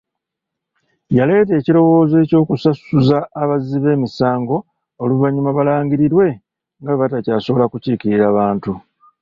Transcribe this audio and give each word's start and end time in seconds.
Yaleeta 1.17 1.53
ekirowoozo 1.59 2.15
eky'okusasuza 2.23 3.17
abazzi 3.41 3.77
b'emisango 3.83 4.57
oluvannyuma 5.03 5.51
balangirirwe 5.57 6.27
nga 6.81 6.91
bwe 6.93 6.99
batasobola 7.01 7.65
kukiikirira 7.71 8.35
Bantu. 8.39 8.71